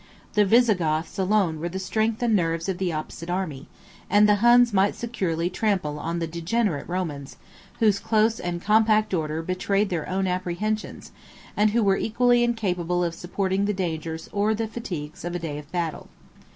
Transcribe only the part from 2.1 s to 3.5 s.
and nerves of the opposite